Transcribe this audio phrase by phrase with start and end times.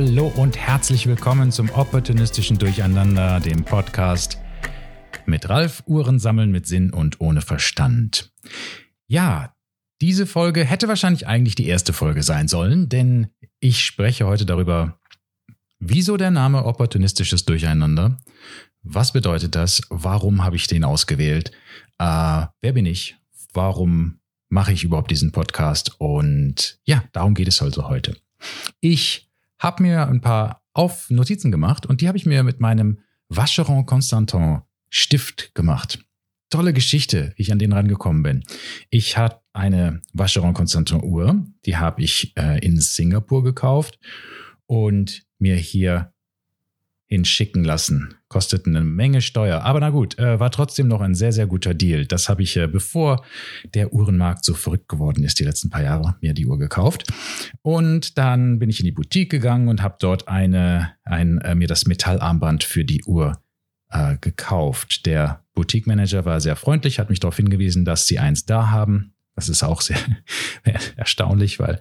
[0.00, 4.38] Hallo und herzlich willkommen zum opportunistischen Durcheinander, dem Podcast
[5.26, 8.32] mit Ralf Uhren sammeln mit Sinn und ohne Verstand.
[9.08, 9.56] Ja,
[10.00, 13.26] diese Folge hätte wahrscheinlich eigentlich die erste Folge sein sollen, denn
[13.58, 15.00] ich spreche heute darüber,
[15.80, 18.20] wieso der Name opportunistisches Durcheinander,
[18.84, 21.50] was bedeutet das, warum habe ich den ausgewählt,
[21.98, 23.16] äh, wer bin ich,
[23.52, 28.16] warum mache ich überhaupt diesen Podcast und ja, darum geht es also heute.
[28.80, 29.27] Ich
[29.58, 33.86] habe mir ein paar Auf Notizen gemacht und die habe ich mir mit meinem Vacheron
[33.86, 35.98] Constantin Stift gemacht.
[36.50, 38.44] Tolle Geschichte, wie ich an den rangekommen bin.
[38.88, 43.98] Ich hatte eine Vacheron Constantin Uhr, die habe ich äh, in Singapur gekauft
[44.66, 46.12] und mir hier
[47.08, 48.14] hinschicken lassen.
[48.28, 49.62] Kostete eine Menge Steuer.
[49.62, 52.04] Aber na gut, äh, war trotzdem noch ein sehr, sehr guter Deal.
[52.04, 53.24] Das habe ich, äh, bevor
[53.74, 57.10] der Uhrenmarkt so verrückt geworden ist, die letzten paar Jahre, mir die Uhr gekauft.
[57.62, 61.66] Und dann bin ich in die Boutique gegangen und habe dort eine, ein, äh, mir
[61.66, 63.40] das Metallarmband für die Uhr
[63.90, 65.06] äh, gekauft.
[65.06, 69.14] Der Boutique-Manager war sehr freundlich, hat mich darauf hingewiesen, dass sie eins da haben.
[69.34, 69.98] Das ist auch sehr
[70.96, 71.80] erstaunlich, weil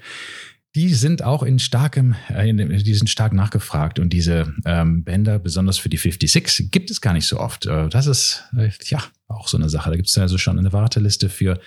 [0.75, 5.77] die sind auch in starkem, äh, die sind stark nachgefragt und diese ähm, Bänder, besonders
[5.77, 7.65] für die 56, gibt es gar nicht so oft.
[7.65, 9.89] Äh, das ist äh, ja auch so eine Sache.
[9.89, 11.59] Da gibt es also schon eine Warteliste für,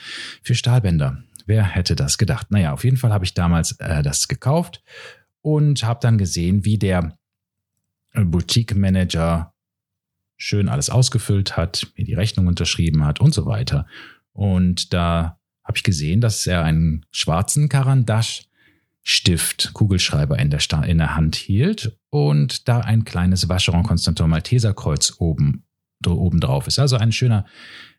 [0.42, 1.23] für Stahlbänder.
[1.47, 2.51] Wer hätte das gedacht?
[2.51, 4.83] Naja, auf jeden Fall habe ich damals äh, das gekauft
[5.42, 7.17] und habe dann gesehen, wie der
[8.14, 9.53] Boutique-Manager
[10.37, 13.87] schön alles ausgefüllt hat, mir die Rechnung unterschrieben hat und so weiter.
[14.33, 18.50] Und da habe ich gesehen, dass er einen schwarzen Karandasch
[19.03, 24.75] Stift, Kugelschreiber in der, in der Hand hielt und da ein kleines Vacheron Constantin Malteser
[24.75, 25.65] Kreuz oben,
[26.07, 26.79] oben drauf ist.
[26.79, 27.47] Also ein schöner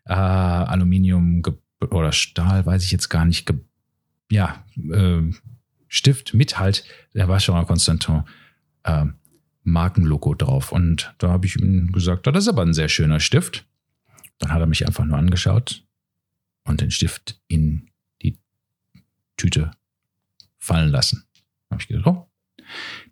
[0.04, 1.42] äh, Aluminium
[1.90, 3.52] oder Stahl, weiß ich jetzt gar nicht,
[4.30, 5.22] ja, äh,
[5.88, 6.84] Stift mit halt
[7.14, 8.22] der Vacheron Constantin
[8.84, 9.06] äh,
[9.64, 10.72] Markenlogo drauf.
[10.72, 13.66] Und da habe ich ihm gesagt, das ist aber ein sehr schöner Stift.
[14.38, 15.84] Dann hat er mich einfach nur angeschaut
[16.64, 17.90] und den Stift in
[18.22, 18.38] die
[19.36, 19.72] Tüte
[20.62, 21.24] fallen lassen.
[21.68, 22.28] Da habe ich gedacht, oh,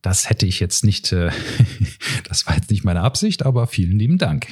[0.02, 1.30] das hätte ich jetzt nicht, äh,
[2.28, 4.46] das war jetzt nicht meine Absicht, aber vielen lieben Dank.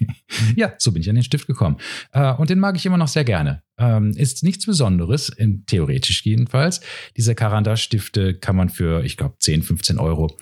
[0.56, 1.76] ja, so bin ich an den Stift gekommen.
[2.12, 3.62] Äh, und den mag ich immer noch sehr gerne.
[3.78, 5.32] Ähm, ist nichts Besonderes,
[5.66, 6.80] theoretisch jedenfalls.
[7.16, 10.36] Diese Karanda-Stifte kann man für, ich glaube, 10, 15 Euro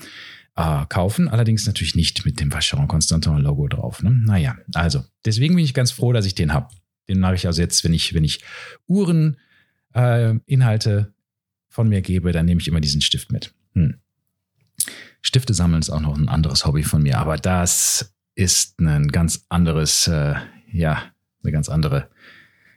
[0.56, 1.28] äh, kaufen.
[1.28, 4.02] Allerdings natürlich nicht mit dem Vacheron Constantin Logo drauf.
[4.02, 4.10] Ne?
[4.10, 6.68] Naja, also deswegen bin ich ganz froh, dass ich den habe.
[7.08, 8.44] Den mache ich also jetzt, wenn ich, wenn ich
[8.86, 9.38] Uhren
[9.94, 11.13] äh, Inhalte
[11.74, 13.52] von mir gebe, dann nehme ich immer diesen Stift mit.
[13.72, 13.96] Hm.
[15.20, 19.44] Stifte sammeln ist auch noch ein anderes Hobby von mir, aber das ist ein ganz
[19.48, 20.36] anderes, äh,
[20.70, 21.02] ja,
[21.42, 22.10] eine ganz andere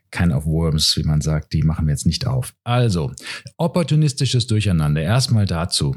[0.09, 2.55] Kind of Worms, wie man sagt, die machen wir jetzt nicht auf.
[2.63, 3.13] Also,
[3.57, 5.03] opportunistisches Durcheinander.
[5.03, 5.95] Erstmal dazu.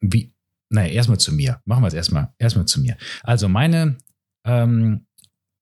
[0.00, 0.34] Wie,
[0.68, 1.62] naja, erstmal zu mir.
[1.64, 2.98] Machen wir es erstmal, erstmal zu mir.
[3.22, 3.96] Also, meine
[4.44, 5.06] ähm,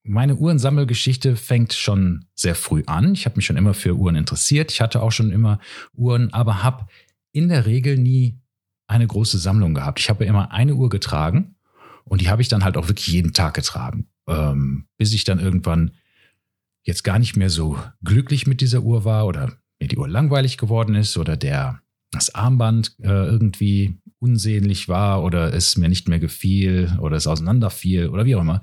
[0.07, 3.15] meine Uhrensammelgeschichte fängt schon sehr früh an.
[3.15, 4.73] Ich habe mich schon immer für Uhren interessiert.
[4.73, 5.59] Ich hatte auch schon immer
[5.95, 6.87] Uhren, aber habe
[7.33, 8.39] in der Regel nie
[8.87, 10.01] eine große Sammlung gehabt.
[10.01, 11.57] Ich habe immer eine Uhr getragen
[12.05, 15.41] und die habe ich dann halt auch wirklich jeden Tag getragen, ähm, bis ich dann
[15.41, 15.93] irgendwann
[16.83, 20.57] jetzt gar nicht mehr so glücklich mit dieser Uhr war oder mir die Uhr langweilig
[20.57, 21.81] geworden ist oder der
[22.13, 28.09] das Armband äh, irgendwie unsehnlich war oder es mir nicht mehr gefiel oder es auseinanderfiel
[28.09, 28.63] oder wie auch immer.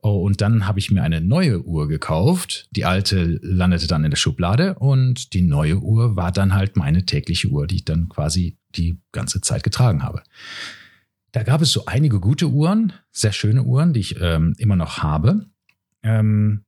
[0.00, 2.68] Oh, und dann habe ich mir eine neue Uhr gekauft.
[2.70, 7.04] Die alte landete dann in der Schublade und die neue Uhr war dann halt meine
[7.04, 10.22] tägliche Uhr, die ich dann quasi die ganze Zeit getragen habe.
[11.32, 14.98] Da gab es so einige gute Uhren, sehr schöne Uhren, die ich ähm, immer noch
[14.98, 15.46] habe.
[16.02, 16.64] Ähm,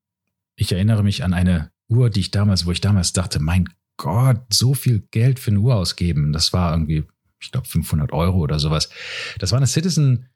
[0.57, 4.41] ich erinnere mich an eine Uhr, die ich damals, wo ich damals dachte, mein Gott,
[4.51, 6.33] so viel Geld für eine Uhr ausgeben.
[6.33, 7.05] Das war irgendwie,
[7.45, 8.91] ich glaube, 500 Euro oder sowas.
[9.39, 10.29] Das war eine Citizen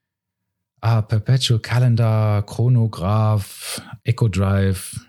[0.84, 5.00] uh, Perpetual Calendar, Chronograph, Echo Drive,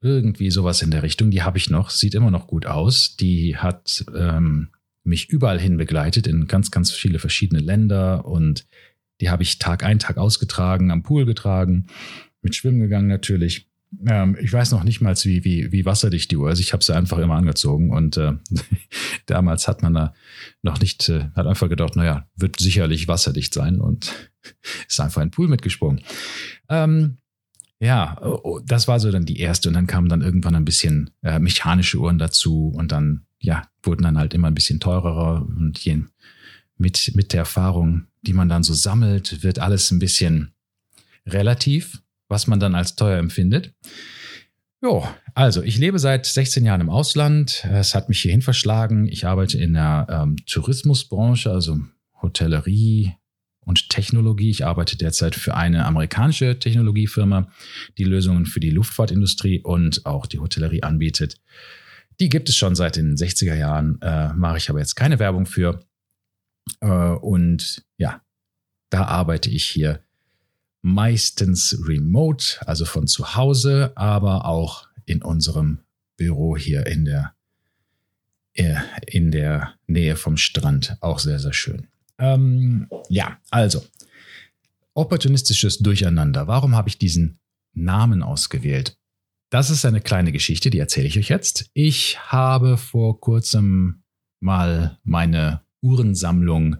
[0.00, 1.30] irgendwie sowas in der Richtung.
[1.30, 3.16] Die habe ich noch, sieht immer noch gut aus.
[3.16, 4.68] Die hat ähm,
[5.02, 8.66] mich überall hin begleitet, in ganz, ganz viele verschiedene Länder und
[9.20, 11.86] die habe ich Tag ein, Tag ausgetragen, am Pool getragen,
[12.42, 13.68] mit Schwimmen gegangen natürlich.
[14.06, 16.60] Ähm, ich weiß noch nicht mal, wie, wie, wie wasserdicht die Uhr ist.
[16.60, 18.32] Ich habe sie einfach immer angezogen und äh,
[19.26, 20.14] damals hat man da
[20.62, 24.12] noch nicht, äh, hat einfach gedacht, naja, wird sicherlich wasserdicht sein und
[24.88, 26.02] ist einfach in den Pool mitgesprungen.
[26.68, 27.18] Ähm,
[27.80, 28.18] ja,
[28.64, 31.98] das war so dann die erste und dann kamen dann irgendwann ein bisschen äh, mechanische
[31.98, 36.04] Uhren dazu und dann, ja, wurden dann halt immer ein bisschen teurer und je,
[36.78, 40.54] mit, mit der Erfahrung, die man dann so sammelt, wird alles ein bisschen
[41.26, 43.74] relativ was man dann als teuer empfindet.
[44.82, 47.66] Jo, also ich lebe seit 16 Jahren im Ausland.
[47.70, 49.08] Es hat mich hierhin verschlagen.
[49.08, 51.78] Ich arbeite in der ähm, Tourismusbranche, also
[52.20, 53.14] Hotellerie
[53.64, 54.50] und Technologie.
[54.50, 57.48] Ich arbeite derzeit für eine amerikanische Technologiefirma,
[57.96, 61.40] die Lösungen für die Luftfahrtindustrie und auch die Hotellerie anbietet.
[62.20, 65.46] Die gibt es schon seit den 60er Jahren, äh, mache ich aber jetzt keine Werbung
[65.46, 65.80] für.
[66.80, 68.22] Äh, und ja,
[68.90, 70.03] da arbeite ich hier
[70.84, 75.78] meistens remote, also von zu Hause, aber auch in unserem
[76.18, 77.34] Büro hier in der,
[78.52, 78.76] äh,
[79.06, 80.98] in der Nähe vom Strand.
[81.00, 81.88] Auch sehr, sehr schön.
[82.18, 83.82] Ähm, ja, also,
[84.92, 86.48] opportunistisches Durcheinander.
[86.48, 87.38] Warum habe ich diesen
[87.72, 88.98] Namen ausgewählt?
[89.48, 91.70] Das ist eine kleine Geschichte, die erzähle ich euch jetzt.
[91.72, 94.02] Ich habe vor kurzem
[94.38, 96.76] mal meine Uhrensammlung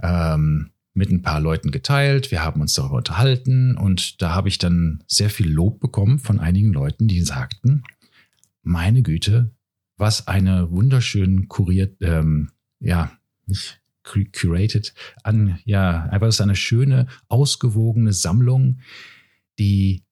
[0.00, 2.30] ähm, mit ein paar Leuten geteilt.
[2.30, 6.40] Wir haben uns darüber unterhalten und da habe ich dann sehr viel Lob bekommen von
[6.40, 7.84] einigen Leuten, die sagten,
[8.62, 9.54] meine Güte,
[9.96, 12.50] was eine wunderschön kuriert, ähm,
[12.80, 13.12] ja,
[13.46, 13.80] nicht
[14.32, 14.92] curated,
[15.22, 18.80] an, ja, einfach ist eine schöne, ausgewogene Sammlung,
[19.58, 20.04] die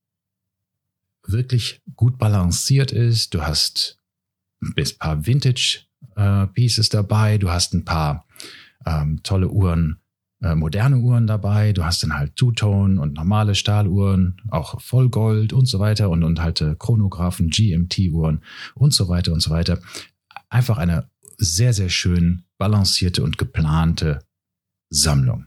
[1.27, 3.35] wirklich gut balanciert ist.
[3.35, 3.99] Du hast
[4.61, 5.81] ein paar Vintage
[6.15, 6.47] äh,
[6.91, 8.27] dabei, du hast ein paar
[8.85, 10.00] ähm, tolle Uhren,
[10.46, 15.66] äh, moderne Uhren dabei, du hast dann halt Two-Tone und normale Stahluhren, auch Vollgold und
[15.66, 18.43] so weiter und, und halt äh, Chronographen, GMT-Uhren
[18.75, 19.81] und so weiter und so weiter.
[20.48, 24.20] Einfach eine sehr, sehr schön balancierte und geplante
[24.88, 25.46] Sammlung.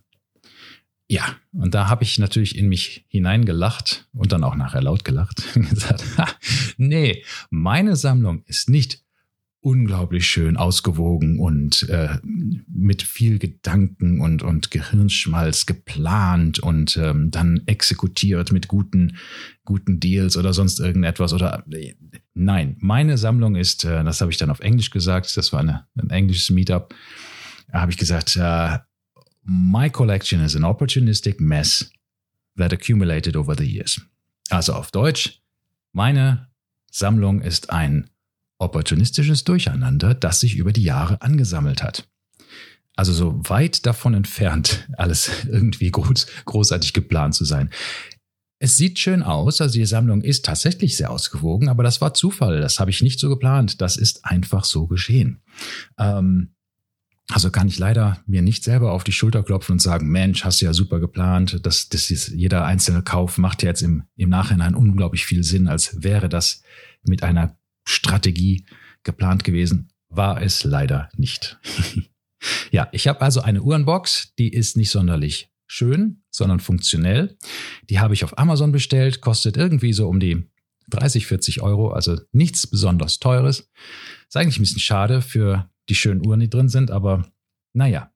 [1.11, 5.43] Ja, und da habe ich natürlich in mich hineingelacht und dann auch nachher laut gelacht
[5.55, 6.03] und gesagt,
[6.77, 9.03] nee, meine Sammlung ist nicht
[9.61, 17.61] unglaublich schön ausgewogen und äh, mit viel Gedanken und, und Gehirnschmalz geplant und ähm, dann
[17.65, 19.17] exekutiert mit guten,
[19.65, 21.33] guten Deals oder sonst irgendetwas.
[21.33, 21.93] Oder äh,
[22.33, 25.87] nein, meine Sammlung ist, äh, das habe ich dann auf Englisch gesagt, das war eine,
[25.95, 26.95] ein englisches Meetup,
[27.73, 28.77] habe ich gesagt, uh,
[29.43, 31.91] my collection is an opportunistic mess
[32.55, 34.01] that accumulated over the years.
[34.49, 35.41] Also auf Deutsch,
[35.91, 36.47] meine
[36.91, 38.09] Sammlung ist ein
[38.59, 42.07] opportunistisches Durcheinander, das sich über die Jahre angesammelt hat.
[42.95, 47.69] Also so weit davon entfernt, alles irgendwie groß, großartig geplant zu sein.
[48.61, 52.59] Es sieht schön aus, also die Sammlung ist tatsächlich sehr ausgewogen, aber das war Zufall,
[52.59, 55.41] das habe ich nicht so geplant, das ist einfach so geschehen.
[55.97, 56.55] Ähm,
[57.29, 60.59] also kann ich leider mir nicht selber auf die Schulter klopfen und sagen, Mensch, hast
[60.59, 64.29] du ja super geplant, das, das ist, jeder einzelne Kauf macht ja jetzt im, im
[64.29, 66.63] Nachhinein unglaublich viel Sinn, als wäre das
[67.03, 67.58] mit einer
[67.89, 68.65] Strategie
[69.03, 69.89] geplant gewesen.
[70.09, 71.59] War es leider nicht.
[72.71, 77.37] ja, ich habe also eine Uhrenbox, die ist nicht sonderlich schön, sondern funktionell.
[77.89, 80.43] Die habe ich auf Amazon bestellt, kostet irgendwie so um die
[80.89, 83.69] 30, 40 Euro, also nichts besonders teures.
[84.27, 87.31] Ist eigentlich ein bisschen schade für die schönen Uhren, die drin sind, aber
[87.73, 88.11] naja,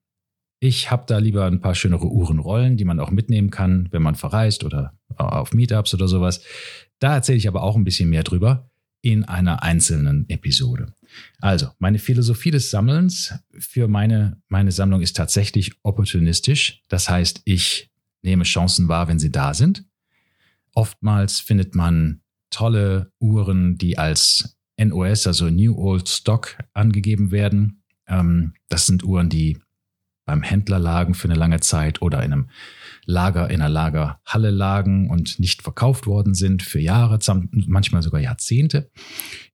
[0.60, 4.16] ich habe da lieber ein paar schönere Uhrenrollen, die man auch mitnehmen kann, wenn man
[4.16, 6.42] verreist oder auf Meetups oder sowas.
[7.00, 8.72] Da erzähle ich aber auch ein bisschen mehr drüber
[9.04, 10.94] in einer einzelnen Episode.
[11.40, 16.82] Also, meine Philosophie des Sammelns für meine, meine Sammlung ist tatsächlich opportunistisch.
[16.88, 17.92] Das heißt, ich
[18.24, 19.86] nehme Chancen wahr, wenn sie da sind.
[20.74, 27.84] Oftmals findet man tolle Uhren, die als NOS, also New Old Stock, angegeben werden.
[28.08, 29.60] Ähm, das sind Uhren, die
[30.26, 32.50] beim Händler lagen für eine lange Zeit oder in einem
[33.06, 37.20] Lager, in einer Lagerhalle lagen und nicht verkauft worden sind für Jahre,
[37.52, 38.90] manchmal sogar Jahrzehnte,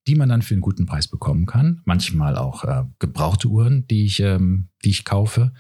[0.08, 1.82] die man dann für einen guten Preis bekommen kann.
[1.86, 5.54] Manchmal auch äh, gebrauchte Uhren, die ich, ähm, die ich kaufe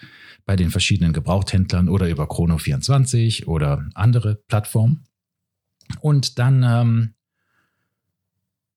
[0.46, 5.06] bei den verschiedenen Gebrauchthändlern oder über Chrono24 oder andere Plattformen.
[6.00, 7.14] Und dann, ähm,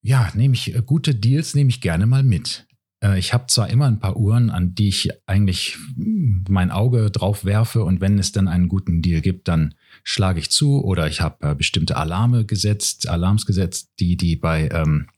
[0.01, 2.67] ja, nehme ich äh, gute Deals, nehme ich gerne mal mit.
[3.03, 7.45] Äh, ich habe zwar immer ein paar Uhren, an die ich eigentlich mein Auge drauf
[7.45, 11.21] werfe und wenn es dann einen guten Deal gibt, dann schlage ich zu oder ich
[11.21, 15.09] habe äh, bestimmte Alarme gesetzt, Alarms gesetzt, die die bei ähm,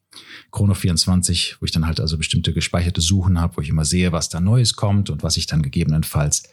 [0.50, 4.12] Chrono 24, wo ich dann halt also bestimmte gespeicherte Suchen habe, wo ich immer sehe,
[4.12, 6.44] was da Neues kommt und was ich dann gegebenenfalls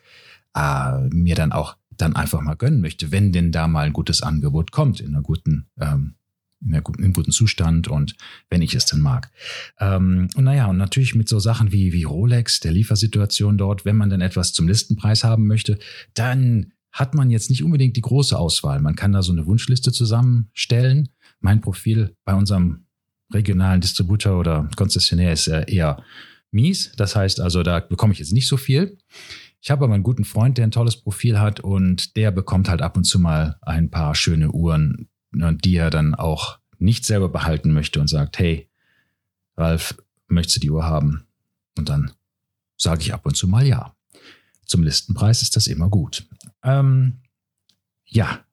[0.55, 4.23] äh, mir dann auch dann einfach mal gönnen möchte, wenn denn da mal ein gutes
[4.23, 6.15] Angebot kommt in einer guten ähm,
[6.63, 8.15] in einem guten Zustand und
[8.49, 9.31] wenn ich es denn mag.
[9.79, 13.97] Ähm, und naja, und natürlich mit so Sachen wie, wie Rolex, der Liefersituation dort, wenn
[13.97, 15.79] man dann etwas zum Listenpreis haben möchte,
[16.13, 18.81] dann hat man jetzt nicht unbedingt die große Auswahl.
[18.81, 21.09] Man kann da so eine Wunschliste zusammenstellen.
[21.39, 22.85] Mein Profil bei unserem
[23.33, 26.03] regionalen Distributor oder Konzessionär ist eher
[26.51, 26.91] mies.
[26.97, 28.97] Das heißt also, da bekomme ich jetzt nicht so viel.
[29.61, 32.81] Ich habe aber einen guten Freund, der ein tolles Profil hat und der bekommt halt
[32.81, 37.71] ab und zu mal ein paar schöne Uhren die er dann auch nicht selber behalten
[37.73, 38.67] möchte und sagt, hey,
[39.57, 39.95] Ralf,
[40.27, 41.25] möchtest du die Uhr haben?
[41.77, 42.11] Und dann
[42.77, 43.95] sage ich ab und zu mal ja.
[44.65, 46.25] Zum Listenpreis ist das immer gut.
[46.63, 47.19] Ähm,
[48.05, 48.43] ja,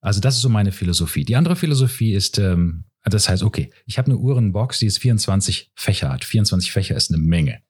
[0.00, 1.24] also das ist so meine Philosophie.
[1.24, 5.72] Die andere Philosophie ist, ähm, das heißt, okay, ich habe eine Uhrenbox, die ist 24
[5.74, 6.24] Fächer hat.
[6.24, 7.60] 24 Fächer ist eine Menge.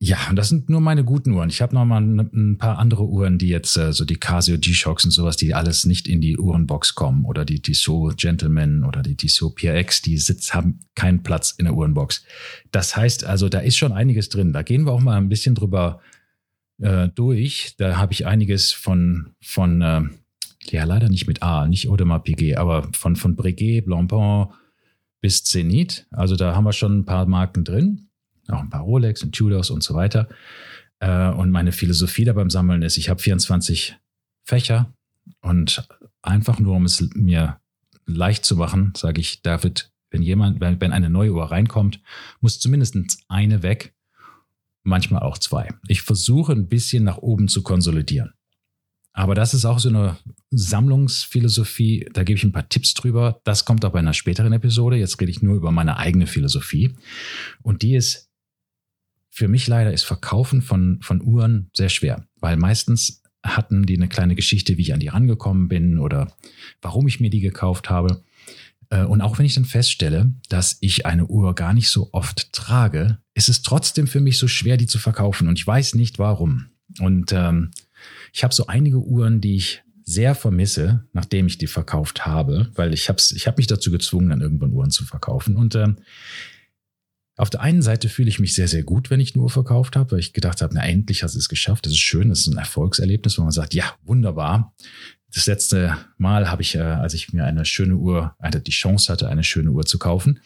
[0.00, 1.48] Ja, und das sind nur meine guten Uhren.
[1.48, 5.04] Ich habe noch mal ein paar andere Uhren, die jetzt äh, so die Casio G-Shocks
[5.04, 9.16] und sowas, die alles nicht in die Uhrenbox kommen oder die Tissot Gentleman oder die
[9.16, 12.24] Tissot PRX, die sitz, haben keinen Platz in der Uhrenbox.
[12.70, 14.52] Das heißt also, da ist schon einiges drin.
[14.52, 16.00] Da gehen wir auch mal ein bisschen drüber
[16.80, 17.74] äh, durch.
[17.76, 20.02] Da habe ich einiges von von äh,
[20.70, 24.46] ja leider nicht mit A, nicht Audemars PG, aber von von Breguet, Blancpain
[25.20, 26.06] bis Zenit.
[26.12, 28.07] Also da haben wir schon ein paar Marken drin
[28.54, 30.28] auch ein paar Rolex und Tudors und so weiter.
[31.00, 33.96] Äh, und meine Philosophie da beim Sammeln ist, ich habe 24
[34.44, 34.92] Fächer
[35.40, 35.86] und
[36.22, 37.60] einfach nur, um es mir
[38.06, 42.00] leicht zu machen, sage ich, David, wenn jemand, wenn, eine neue Uhr reinkommt,
[42.40, 42.96] muss zumindest
[43.28, 43.94] eine weg,
[44.82, 45.68] manchmal auch zwei.
[45.86, 48.32] Ich versuche ein bisschen nach oben zu konsolidieren.
[49.12, 50.16] Aber das ist auch so eine
[50.50, 52.08] Sammlungsphilosophie.
[52.12, 53.40] Da gebe ich ein paar Tipps drüber.
[53.44, 54.96] Das kommt auch bei einer späteren Episode.
[54.96, 56.94] Jetzt rede ich nur über meine eigene Philosophie.
[57.62, 58.27] Und die ist,
[59.38, 64.08] für mich leider ist Verkaufen von, von Uhren sehr schwer, weil meistens hatten die eine
[64.08, 66.34] kleine Geschichte, wie ich an die rangekommen bin oder
[66.82, 68.24] warum ich mir die gekauft habe.
[68.90, 72.52] Äh, und auch wenn ich dann feststelle, dass ich eine Uhr gar nicht so oft
[72.52, 75.46] trage, ist es trotzdem für mich so schwer, die zu verkaufen.
[75.46, 76.70] Und ich weiß nicht warum.
[76.98, 77.70] Und ähm,
[78.32, 82.92] ich habe so einige Uhren, die ich sehr vermisse, nachdem ich die verkauft habe, weil
[82.92, 85.54] ich habe ich hab mich dazu gezwungen, dann irgendwann Uhren zu verkaufen.
[85.54, 85.98] Und ähm,
[87.38, 89.94] auf der einen Seite fühle ich mich sehr, sehr gut, wenn ich eine Uhr verkauft
[89.94, 91.86] habe, weil ich gedacht habe, na endlich hast du es geschafft.
[91.86, 94.74] Das ist schön, das ist ein Erfolgserlebnis, wo man sagt, ja, wunderbar.
[95.32, 99.12] Das letzte Mal habe ich, äh, als ich mir eine schöne Uhr, also die Chance
[99.12, 100.40] hatte, eine schöne Uhr zu kaufen,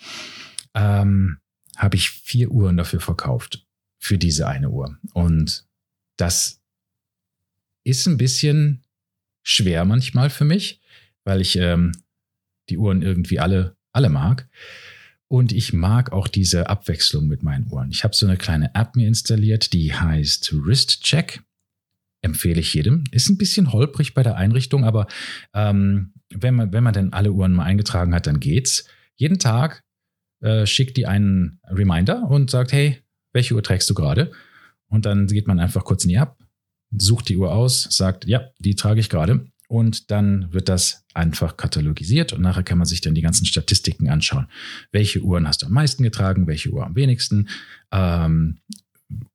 [0.74, 1.38] ähm,
[1.78, 3.66] habe ich vier Uhren dafür verkauft,
[3.98, 4.98] für diese eine Uhr.
[5.14, 5.64] Und
[6.18, 6.60] das
[7.84, 8.84] ist ein bisschen
[9.42, 10.82] schwer manchmal für mich,
[11.24, 11.92] weil ich ähm,
[12.68, 14.48] die Uhren irgendwie alle, alle mag.
[15.32, 17.90] Und ich mag auch diese Abwechslung mit meinen Uhren.
[17.90, 21.42] Ich habe so eine kleine App mir installiert, die heißt Wrist Check.
[22.20, 23.04] Empfehle ich jedem.
[23.12, 25.06] Ist ein bisschen holprig bei der Einrichtung, aber
[25.54, 28.84] ähm, wenn, man, wenn man denn alle Uhren mal eingetragen hat, dann geht's.
[29.16, 29.82] Jeden Tag
[30.42, 33.00] äh, schickt die einen Reminder und sagt, hey,
[33.32, 34.32] welche Uhr trägst du gerade?
[34.88, 36.36] Und dann geht man einfach kurz in die App,
[36.94, 41.56] sucht die Uhr aus, sagt, ja, die trage ich gerade und dann wird das einfach
[41.56, 44.46] katalogisiert und nachher kann man sich dann die ganzen Statistiken anschauen.
[44.90, 47.48] Welche Uhren hast du am meisten getragen, welche Uhr am wenigsten
[47.90, 48.58] ähm,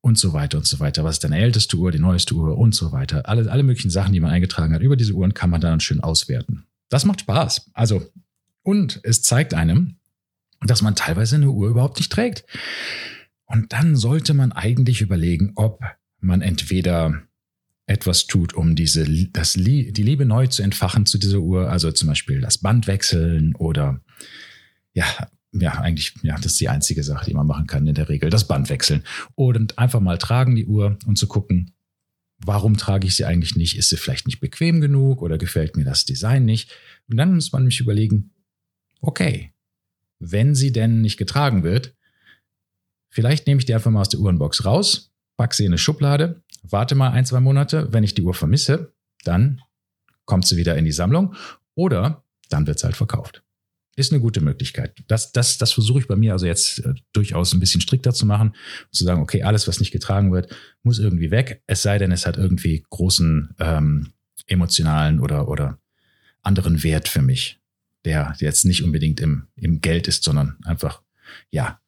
[0.00, 1.02] und so weiter und so weiter.
[1.02, 3.28] Was ist deine älteste Uhr, die neueste Uhr und so weiter.
[3.28, 5.98] Alle, alle möglichen Sachen, die man eingetragen hat über diese Uhren, kann man dann schön
[6.04, 6.66] auswerten.
[6.88, 7.72] Das macht Spaß.
[7.72, 8.08] Also,
[8.62, 9.96] und es zeigt einem,
[10.60, 12.44] dass man teilweise eine Uhr überhaupt nicht trägt.
[13.46, 15.82] Und dann sollte man eigentlich überlegen, ob
[16.20, 17.22] man entweder
[17.88, 22.08] etwas tut, um diese, das, die Liebe neu zu entfachen zu dieser Uhr, also zum
[22.08, 24.00] Beispiel das Band wechseln oder
[24.92, 25.06] ja,
[25.52, 28.28] ja, eigentlich, ja, das ist die einzige Sache, die man machen kann in der Regel,
[28.28, 29.02] das Band wechseln.
[29.34, 31.72] Und einfach mal tragen die Uhr und zu gucken,
[32.38, 33.78] warum trage ich sie eigentlich nicht?
[33.78, 36.70] Ist sie vielleicht nicht bequem genug oder gefällt mir das Design nicht?
[37.08, 38.32] Und dann muss man mich überlegen,
[39.00, 39.54] okay,
[40.18, 41.94] wenn sie denn nicht getragen wird,
[43.08, 46.42] vielleicht nehme ich die einfach mal aus der Uhrenbox raus, pack sie in eine Schublade
[46.62, 48.92] warte mal ein, zwei Monate, wenn ich die Uhr vermisse,
[49.24, 49.60] dann
[50.24, 51.34] kommt sie wieder in die Sammlung
[51.74, 53.42] oder dann wird sie halt verkauft.
[53.96, 55.02] Ist eine gute Möglichkeit.
[55.08, 58.26] Das, das, das versuche ich bei mir also jetzt äh, durchaus ein bisschen strikter zu
[58.26, 58.54] machen,
[58.92, 62.24] zu sagen, okay, alles, was nicht getragen wird, muss irgendwie weg, es sei denn, es
[62.24, 64.12] hat irgendwie großen ähm,
[64.46, 65.78] emotionalen oder, oder
[66.42, 67.60] anderen Wert für mich,
[68.04, 71.02] der jetzt nicht unbedingt im, im Geld ist, sondern einfach,
[71.50, 71.80] ja,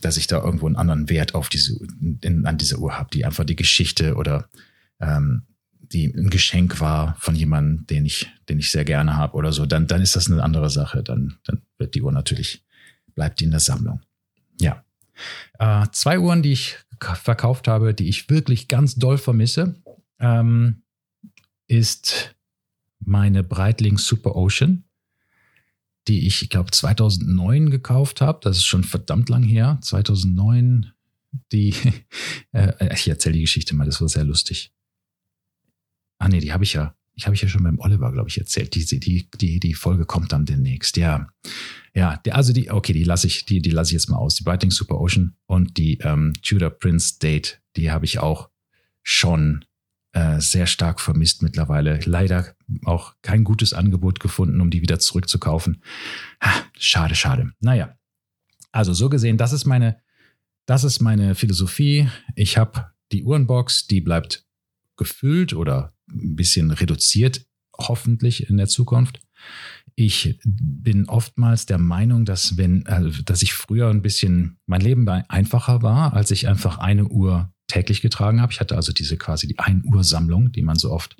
[0.00, 1.78] dass ich da irgendwo einen anderen Wert auf diese,
[2.22, 4.48] in, an dieser Uhr habe, die einfach die Geschichte oder
[5.00, 5.46] ähm,
[5.80, 9.66] die ein Geschenk war von jemandem, den ich, den ich sehr gerne habe oder so,
[9.66, 11.02] dann, dann ist das eine andere Sache.
[11.02, 12.64] Dann, dann wird die Uhr natürlich,
[13.14, 14.00] bleibt die in der Sammlung.
[14.60, 14.84] Ja.
[15.58, 19.74] Äh, zwei Uhren, die ich verkauft habe, die ich wirklich ganz doll vermisse,
[20.18, 20.82] ähm,
[21.66, 22.34] ist
[23.00, 24.84] meine Breitling Super Ocean
[26.08, 28.40] die ich, ich glaube, 2009 gekauft habe.
[28.42, 29.78] Das ist schon verdammt lang her.
[29.82, 30.92] 2009,
[31.52, 31.74] die,
[32.52, 34.72] äh, ich erzähle die Geschichte mal, das war sehr lustig.
[36.18, 38.38] Ah nee, die habe ich ja, ich habe ich ja schon beim Oliver, glaube ich,
[38.38, 38.74] erzählt.
[38.74, 40.96] Die, die, die, die Folge kommt dann demnächst.
[40.96, 41.28] Ja,
[41.94, 44.36] ja, der, also die, okay, die lasse ich, die, die lasse ich jetzt mal aus.
[44.36, 48.50] Die Biting Super Ocean und die ähm, Tudor Prince Date, die habe ich auch
[49.02, 49.64] schon
[50.12, 52.00] äh, sehr stark vermisst mittlerweile.
[52.04, 55.82] Leider auch kein gutes Angebot gefunden, um die wieder zurückzukaufen.
[56.42, 57.52] Ha, schade, schade.
[57.60, 57.96] Naja,
[58.72, 60.00] also so gesehen, das ist meine,
[60.66, 62.08] das ist meine Philosophie.
[62.34, 64.46] Ich habe die Uhrenbox, die bleibt
[64.96, 67.46] gefüllt oder ein bisschen reduziert,
[67.78, 69.20] hoffentlich in der Zukunft.
[69.94, 75.08] Ich bin oftmals der Meinung, dass wenn, äh, dass ich früher ein bisschen mein Leben
[75.08, 78.52] einfacher war, als ich einfach eine Uhr täglich getragen habe.
[78.52, 81.16] Ich hatte also diese quasi die ein Uhr Sammlung, die man so oft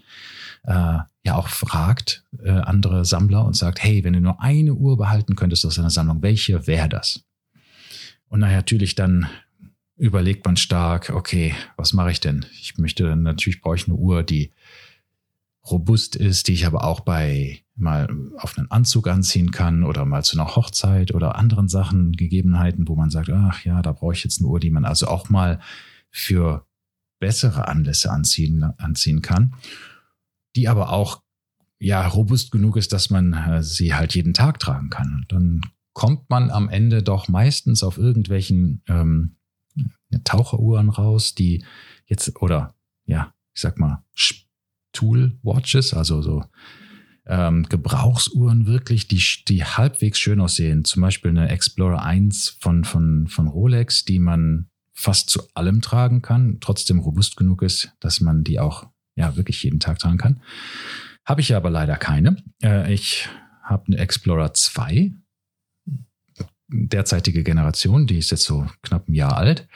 [0.64, 4.96] äh, ja auch fragt äh, andere Sammler und sagt, hey, wenn du nur eine Uhr
[4.96, 7.24] behalten könntest aus deiner Sammlung, welche wäre das?
[8.28, 9.26] Und natürlich dann
[9.96, 12.46] überlegt man stark, okay, was mache ich denn?
[12.60, 14.52] Ich möchte natürlich brauche ich eine Uhr, die
[15.70, 20.22] robust ist, die ich aber auch bei mal auf einen Anzug anziehen kann oder mal
[20.22, 24.24] zu einer Hochzeit oder anderen Sachen, Gegebenheiten, wo man sagt, ach ja, da brauche ich
[24.24, 25.60] jetzt eine Uhr, die man also auch mal
[26.10, 26.66] für
[27.18, 29.54] bessere Anlässe anziehen, anziehen kann,
[30.56, 31.22] die aber auch
[31.78, 35.14] ja robust genug ist, dass man äh, sie halt jeden Tag tragen kann.
[35.14, 35.60] Und dann
[35.92, 39.36] kommt man am Ende doch meistens auf irgendwelchen ähm,
[40.24, 41.64] Taucheruhren raus, die
[42.06, 42.74] jetzt oder
[43.06, 44.04] ja, ich sag mal
[44.92, 46.44] Tool Watches, also so
[47.26, 50.84] ähm, Gebrauchsuhren wirklich, die, die halbwegs schön aussehen.
[50.84, 56.22] Zum Beispiel eine Explorer 1 von, von, von Rolex, die man fast zu allem tragen
[56.22, 60.42] kann, trotzdem robust genug ist, dass man die auch ja wirklich jeden Tag tragen kann.
[61.24, 62.36] Habe ich aber leider keine.
[62.62, 63.28] Äh, ich
[63.62, 65.12] habe eine Explorer 2,
[66.68, 69.68] derzeitige Generation, die ist jetzt so knapp ein Jahr alt.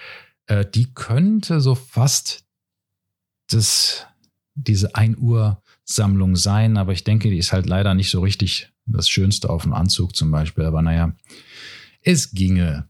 [0.47, 2.45] Äh, die könnte so fast
[3.51, 4.07] das,
[4.55, 8.73] diese 1 Uhr Sammlung sein, aber ich denke, die ist halt leider nicht so richtig
[8.87, 10.65] das Schönste auf dem Anzug zum Beispiel.
[10.65, 11.15] Aber naja,
[12.01, 12.89] es ginge.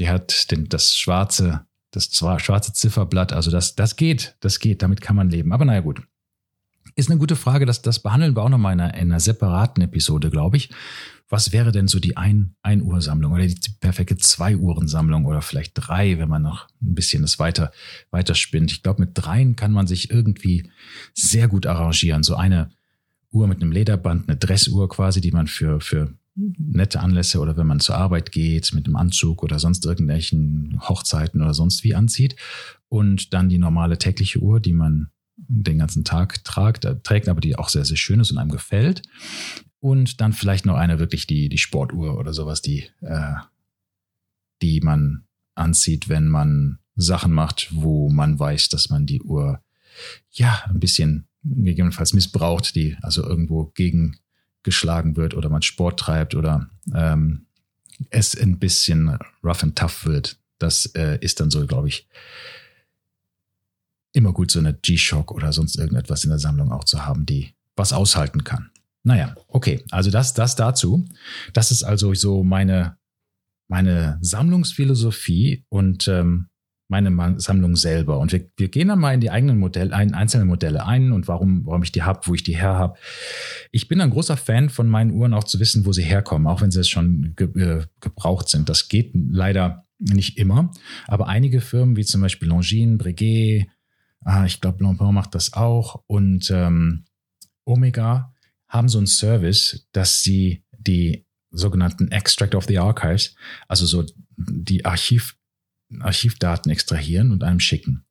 [0.00, 5.00] Die hat den, das schwarze, das schwarze Zifferblatt, also das, das geht, das geht, damit
[5.00, 5.52] kann man leben.
[5.52, 6.02] Aber naja, gut.
[6.96, 9.82] Ist eine gute Frage, das, das behandeln wir auch nochmal in einer, in einer separaten
[9.84, 10.70] Episode, glaube ich
[11.30, 15.24] was wäre denn so die ein, ein Uhr Sammlung oder die perfekte zwei Uhren Sammlung
[15.26, 17.70] oder vielleicht drei, wenn man noch ein bisschen das weiter,
[18.10, 18.72] weiter spinnt.
[18.72, 20.70] Ich glaube, mit dreien kann man sich irgendwie
[21.14, 22.24] sehr gut arrangieren.
[22.24, 22.70] So eine
[23.30, 27.66] Uhr mit einem Lederband, eine Dressuhr quasi, die man für, für nette Anlässe oder wenn
[27.66, 32.36] man zur Arbeit geht, mit einem Anzug oder sonst irgendwelchen Hochzeiten oder sonst wie anzieht.
[32.88, 37.40] Und dann die normale tägliche Uhr, die man den ganzen Tag tragt, äh, trägt, aber
[37.40, 39.02] die auch sehr, sehr schön ist und einem gefällt.
[39.80, 43.34] Und dann vielleicht noch eine wirklich die, die Sportuhr oder sowas, die, äh,
[44.62, 49.62] die man anzieht, wenn man Sachen macht, wo man weiß, dass man die Uhr
[50.30, 53.72] ja ein bisschen gegebenenfalls missbraucht, die also irgendwo
[54.62, 57.46] gegengeschlagen wird oder man Sport treibt oder ähm,
[58.10, 60.38] es ein bisschen rough and tough wird.
[60.58, 62.08] Das äh, ist dann so, glaube ich,
[64.12, 67.54] immer gut, so eine G-Shock oder sonst irgendetwas in der Sammlung auch zu haben, die
[67.76, 68.70] was aushalten kann.
[69.02, 71.06] Naja, okay, also das, das dazu.
[71.54, 72.98] Das ist also so meine,
[73.68, 76.49] meine Sammlungsphilosophie und ähm,
[76.90, 78.18] meine Sammlung selber.
[78.18, 81.28] Und wir, wir gehen dann mal in die eigenen Modelle, ein, einzelnen Modelle ein und
[81.28, 82.98] warum, warum ich die habe, wo ich die her habe.
[83.70, 86.60] Ich bin ein großer Fan von meinen Uhren, auch zu wissen, wo sie herkommen, auch
[86.60, 88.68] wenn sie jetzt schon ge, äh, gebraucht sind.
[88.68, 90.72] Das geht leider nicht immer.
[91.06, 93.68] Aber einige Firmen, wie zum Beispiel Longines, Breguet,
[94.24, 97.04] ah, ich glaube, Blancpain macht das auch und ähm,
[97.64, 98.34] Omega,
[98.68, 103.34] haben so einen Service, dass sie die sogenannten Extract of the Archives,
[103.68, 105.36] also so die Archiv,
[105.98, 108.04] Archivdaten extrahieren und einem schicken.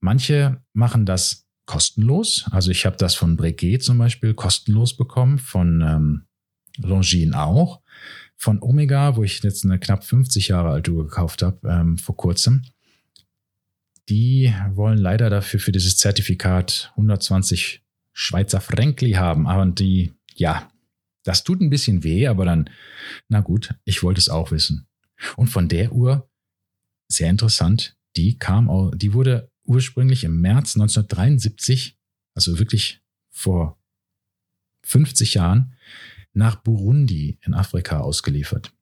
[0.00, 2.46] Manche machen das kostenlos.
[2.50, 6.26] Also ich habe das von Breguet zum Beispiel kostenlos bekommen, von ähm,
[6.78, 7.80] Longines auch,
[8.36, 12.16] von Omega, wo ich jetzt eine knapp 50 Jahre alte Uhr gekauft habe ähm, vor
[12.16, 12.62] kurzem.
[14.08, 19.46] Die wollen leider dafür für dieses Zertifikat 120 Schweizer Fränkli haben.
[19.46, 20.68] Und die, ja,
[21.22, 22.68] das tut ein bisschen weh, aber dann,
[23.28, 24.88] na gut, ich wollte es auch wissen.
[25.36, 26.28] Und von der Uhr,
[27.12, 31.98] sehr interessant, die kam, auch, die wurde ursprünglich im März 1973,
[32.34, 33.78] also wirklich vor
[34.84, 35.74] 50 Jahren,
[36.32, 38.72] nach Burundi in Afrika ausgeliefert.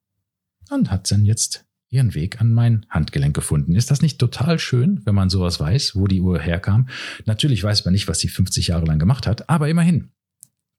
[0.69, 3.75] Und hat dann jetzt ihren Weg an mein Handgelenk gefunden.
[3.75, 6.87] Ist das nicht total schön, wenn man sowas weiß, wo die Uhr herkam?
[7.25, 10.11] Natürlich weiß man nicht, was sie 50 Jahre lang gemacht hat, aber immerhin.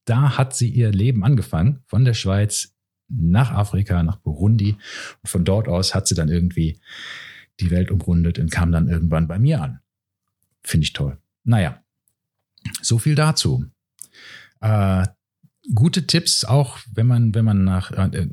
[0.07, 2.75] Da hat sie ihr Leben angefangen, von der Schweiz
[3.09, 4.77] nach Afrika, nach Burundi.
[5.23, 6.81] Und von dort aus hat sie dann irgendwie
[7.61, 9.81] die Welt umrundet und kam dann irgendwann bei mir an.
[10.62, 11.19] Finde ich toll.
[11.45, 11.83] Naja,
[12.81, 13.65] so viel dazu.
[14.61, 15.07] Äh,
[15.75, 18.29] gute Tipps, auch wenn man, wenn man nach äh,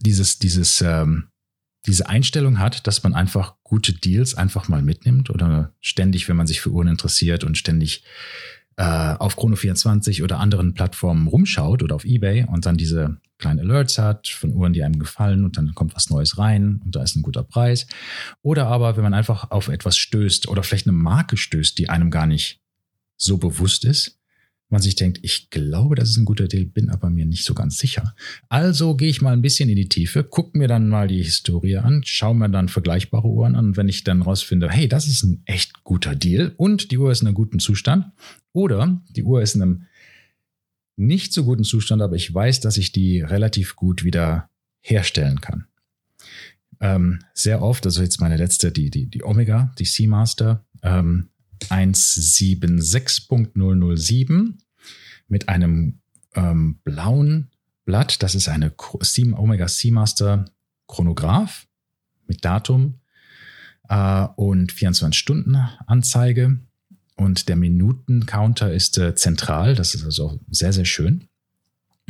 [0.00, 1.28] dieses, dieses ähm,
[1.86, 6.46] diese Einstellung hat, dass man einfach gute Deals einfach mal mitnimmt oder ständig, wenn man
[6.46, 8.04] sich für Uhren interessiert und ständig
[8.76, 13.98] äh, auf Chrono24 oder anderen Plattformen rumschaut oder auf Ebay und dann diese kleinen Alerts
[13.98, 17.16] hat von Uhren, die einem gefallen und dann kommt was Neues rein und da ist
[17.16, 17.86] ein guter Preis.
[18.40, 22.10] Oder aber, wenn man einfach auf etwas stößt oder vielleicht eine Marke stößt, die einem
[22.10, 22.60] gar nicht
[23.16, 24.18] so bewusst ist,
[24.72, 27.52] man sich denkt, ich glaube, das ist ein guter Deal, bin aber mir nicht so
[27.52, 28.14] ganz sicher.
[28.48, 31.76] Also gehe ich mal ein bisschen in die Tiefe, gucke mir dann mal die Historie
[31.76, 33.66] an, schaue mir dann vergleichbare Uhren an.
[33.66, 37.12] Und wenn ich dann rausfinde, hey, das ist ein echt guter Deal und die Uhr
[37.12, 38.06] ist in einem guten Zustand
[38.52, 39.86] oder die Uhr ist in einem
[41.06, 44.48] nicht so guten Zustand, aber ich weiß, dass ich die relativ gut wieder
[44.80, 45.66] herstellen kann.
[46.80, 51.28] Ähm, sehr oft, also jetzt meine letzte, die, die, die Omega, die Seamaster, ähm,
[51.64, 54.54] 176.007
[55.28, 56.00] mit einem
[56.34, 57.52] ähm, blauen
[57.84, 58.20] Blatt.
[58.22, 60.46] Das ist eine Omega Seamaster
[60.88, 61.68] Chronograph
[62.26, 62.98] mit Datum
[63.88, 66.58] äh, und 24-Stunden-Anzeige.
[67.22, 69.74] Und der Minuten-Counter ist äh, zentral.
[69.74, 71.28] Das ist also sehr, sehr schön.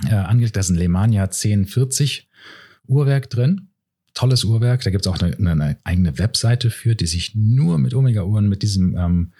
[0.06, 2.28] Äh, angelegt, da ist ein Lemania 1040
[2.86, 3.72] Uhrwerk drin
[4.14, 4.82] tolles Uhrwerk.
[4.82, 8.62] Da gibt es auch eine, eine, eigene Webseite für, die sich nur mit Omega-Uhren, mit
[8.62, 9.32] diesem, ähm,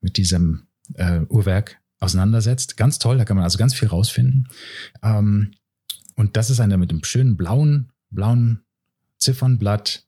[0.00, 2.76] mit diesem äh, Uhrwerk auseinandersetzt.
[2.76, 4.48] Ganz toll, da kann man also ganz viel rausfinden.
[5.02, 5.52] Ähm,
[6.16, 8.60] und das ist eine mit einem schönen blauen, blauen
[9.18, 10.06] Ziffernblatt,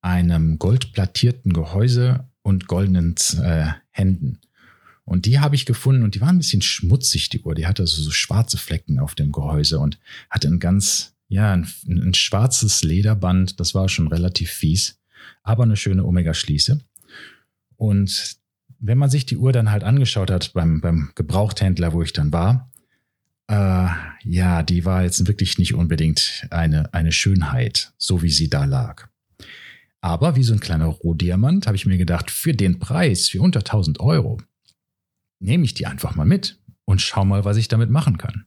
[0.00, 4.38] einem goldplattierten Gehäuse und goldenen äh, Händen.
[5.04, 7.54] Und die habe ich gefunden und die waren ein bisschen schmutzig, die Uhr.
[7.54, 9.98] Die hatte so, so schwarze Flecken auf dem Gehäuse und
[10.30, 14.98] hatte ein ganz ja, ein, ein schwarzes Lederband, das war schon relativ fies,
[15.42, 16.80] aber eine schöne Omega-Schließe.
[17.76, 18.36] Und
[18.78, 22.32] wenn man sich die Uhr dann halt angeschaut hat beim, beim Gebrauchthändler, wo ich dann
[22.32, 22.70] war,
[23.48, 23.88] äh,
[24.24, 29.08] ja, die war jetzt wirklich nicht unbedingt eine, eine Schönheit, so wie sie da lag.
[30.00, 33.60] Aber wie so ein kleiner Rohdiamant habe ich mir gedacht, für den Preis, für unter
[33.60, 34.40] 1000 Euro,
[35.40, 38.46] nehme ich die einfach mal mit und schau mal, was ich damit machen kann.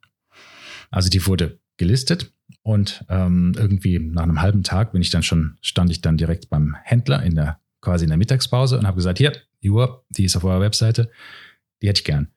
[0.90, 5.58] Also die wurde gelistet und ähm, irgendwie nach einem halben Tag bin ich dann schon,
[5.62, 9.18] stand ich dann direkt beim Händler in der, quasi in der Mittagspause und habe gesagt,
[9.18, 11.12] hier, die Uhr, die ist auf eurer Webseite,
[11.82, 12.30] die hätte ich gern.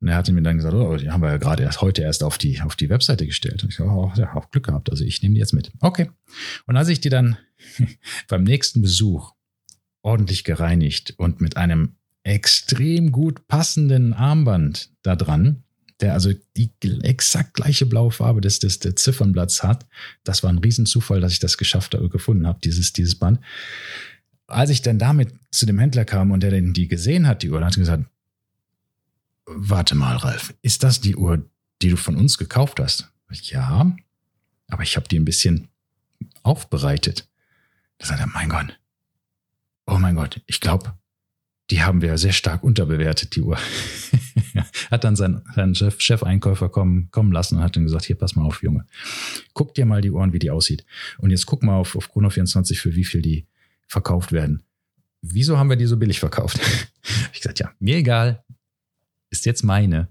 [0.00, 2.22] Und er hatte mir dann gesagt, oh, die haben wir ja gerade erst heute erst
[2.22, 3.64] auf die, auf die Webseite gestellt.
[3.64, 4.90] Und ich habe oh, ja, auch Glück gehabt.
[4.90, 5.72] Also ich nehme die jetzt mit.
[5.80, 6.10] Okay.
[6.66, 7.36] Und als ich die dann
[8.28, 9.32] beim nächsten Besuch
[10.02, 15.64] ordentlich gereinigt und mit einem extrem gut passenden Armband da dran
[16.00, 16.70] der also die
[17.02, 19.86] exakt gleiche blaue Farbe des, des, des Ziffernblatts hat.
[20.24, 23.40] Das war ein Riesenzufall, dass ich das geschafft habe, gefunden habe, dieses, dieses Band.
[24.46, 27.58] Als ich dann damit zu dem Händler kam und der die gesehen hat, die Uhr,
[27.58, 28.04] dann hat gesagt,
[29.48, 31.48] warte mal, Ralf, ist das die Uhr,
[31.82, 33.10] die du von uns gekauft hast?
[33.30, 33.94] Ja,
[34.68, 35.68] aber ich habe die ein bisschen
[36.42, 37.28] aufbereitet.
[37.98, 38.78] Da sagt er, mein Gott,
[39.86, 40.94] oh mein Gott, ich glaube,
[41.70, 43.58] die haben wir sehr stark unterbewertet, die Uhr.
[44.90, 48.36] hat dann seinen, seinen Chef, Chef-Einkäufer kommen, kommen lassen und hat dann gesagt, hier, pass
[48.36, 48.86] mal auf, Junge.
[49.52, 50.86] Guck dir mal die Uhren, wie die aussieht.
[51.18, 53.46] Und jetzt guck mal auf, auf Chrono24, für wie viel die
[53.86, 54.62] verkauft werden.
[55.20, 56.58] Wieso haben wir die so billig verkauft?
[57.32, 58.44] ich gesagt, ja, mir egal.
[59.30, 60.08] Ist jetzt meine.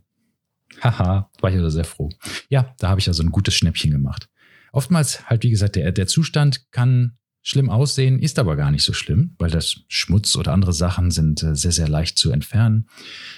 [0.81, 2.09] Haha, war ich also sehr froh.
[2.49, 4.29] Ja, da habe ich also ein gutes Schnäppchen gemacht.
[4.71, 8.91] Oftmals halt, wie gesagt, der, der Zustand kann schlimm aussehen, ist aber gar nicht so
[8.93, 12.89] schlimm, weil das Schmutz oder andere Sachen sind äh, sehr, sehr leicht zu entfernen,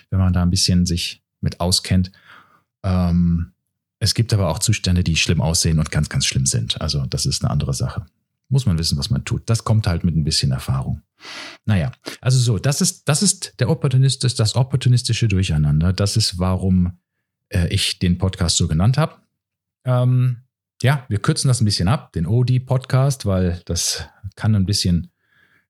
[0.10, 2.12] wenn man da ein bisschen sich mit auskennt.
[2.84, 3.54] Ähm,
[4.00, 6.82] es gibt aber auch Zustände, die schlimm aussehen und ganz, ganz schlimm sind.
[6.82, 8.06] Also das ist eine andere Sache.
[8.48, 9.48] Muss man wissen, was man tut.
[9.48, 11.04] Das kommt halt mit ein bisschen Erfahrung.
[11.66, 15.94] Naja, also so, das ist, das ist der Opportunist, das opportunistische Durcheinander.
[15.94, 17.00] Das ist, warum
[17.50, 19.16] äh, ich den Podcast so genannt habe.
[19.86, 20.44] Ähm,
[20.82, 24.06] ja, wir kürzen das ein bisschen ab, den OD-Podcast, weil das
[24.36, 25.12] kann ein bisschen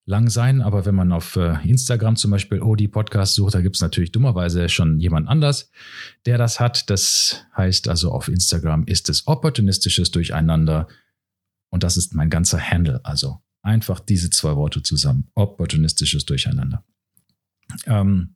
[0.06, 0.62] lang sein.
[0.62, 4.70] Aber wenn man auf äh, Instagram zum Beispiel OD-Podcast sucht, da gibt es natürlich dummerweise
[4.70, 5.72] schon jemand anders,
[6.26, 6.90] der das hat.
[6.90, 10.88] Das heißt also auf Instagram ist es opportunistisches Durcheinander.
[11.70, 13.00] Und das ist mein ganzer Handle.
[13.04, 15.30] Also einfach diese zwei Worte zusammen.
[15.36, 16.84] Opportunistisches Durcheinander.
[17.86, 18.36] Ähm,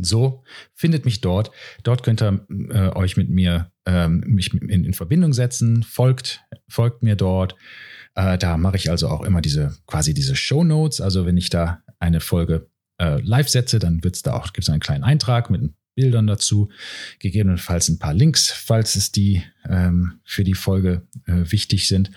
[0.00, 1.50] so findet mich dort.
[1.82, 5.82] Dort könnt ihr äh, euch mit mir ähm, mich in, in, Verbindung setzen.
[5.82, 7.56] Folgt, folgt mir dort.
[8.14, 11.00] Äh, da mache ich also auch immer diese quasi diese Show Notes.
[11.00, 14.70] Also wenn ich da eine Folge äh, live setze, dann wird's da auch gibt es
[14.70, 16.70] einen kleinen Eintrag mit Bildern dazu,
[17.18, 22.12] gegebenenfalls ein paar Links, falls es die ähm, für die Folge äh, wichtig sind.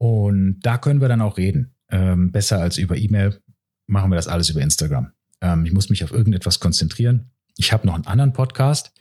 [0.00, 1.74] Und da können wir dann auch reden.
[1.90, 3.38] Ähm, besser als über E-Mail
[3.86, 5.12] machen wir das alles über Instagram.
[5.42, 7.32] Ähm, ich muss mich auf irgendetwas konzentrieren.
[7.58, 8.92] Ich habe noch einen anderen Podcast,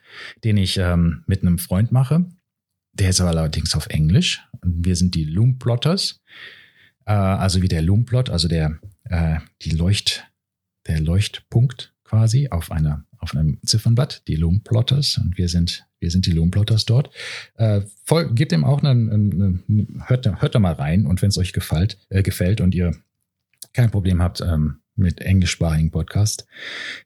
[0.43, 2.25] den ich ähm, mit einem Freund mache.
[2.91, 4.45] Der ist aber allerdings auf Englisch.
[4.61, 6.19] Wir sind die Loomplotters.
[7.05, 10.27] Äh, also wie der Loomplot, also der, äh, die Leucht,
[10.87, 16.09] der Leuchtpunkt quasi auf einer auf einem Ziffernblatt, die Loom Plotters, und wir sind wir
[16.09, 17.09] sind die Loom Plotters dort.
[17.55, 21.29] Äh, voll, gebt dem auch eine, eine, eine, hört, hört da mal rein und wenn
[21.29, 22.95] es euch gefällt, äh, gefällt und ihr
[23.73, 26.47] kein Problem habt ähm, mit englischsprachigen Podcast,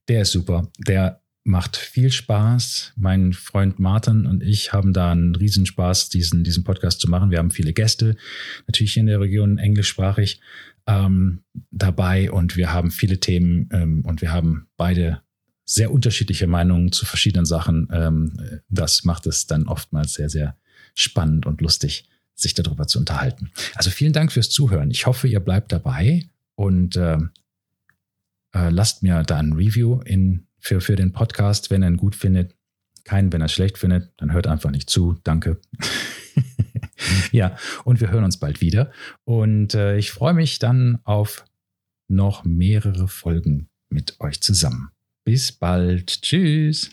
[0.08, 0.72] der ist super.
[0.78, 2.94] Der macht viel Spaß.
[2.96, 7.32] Mein Freund Martin und ich haben da einen Riesenspaß, diesen, diesen Podcast zu machen.
[7.32, 8.16] Wir haben viele Gäste,
[8.68, 10.40] natürlich in der Region englischsprachig
[10.88, 15.22] ähm, dabei und wir haben viele Themen ähm, und wir haben beide
[15.66, 17.88] sehr unterschiedliche Meinungen zu verschiedenen Sachen.
[17.92, 20.58] Ähm, das macht es dann oftmals sehr, sehr
[20.94, 23.52] spannend und lustig, sich darüber zu unterhalten.
[23.76, 24.92] Also vielen Dank fürs Zuhören.
[24.92, 27.18] Ich hoffe, ihr bleibt dabei und äh,
[28.54, 32.16] äh, lasst mir da ein Review in, für, für den Podcast, wenn ihr ihn gut
[32.16, 32.56] findet.
[33.04, 35.18] Keinen, wenn er schlecht findet, dann hört einfach nicht zu.
[35.24, 35.60] Danke.
[37.32, 38.92] ja, und wir hören uns bald wieder.
[39.24, 41.46] Und äh, ich freue mich dann auf
[42.08, 44.90] noch mehrere Folgen mit euch zusammen.
[45.24, 46.22] Bis bald.
[46.22, 46.92] Tschüss.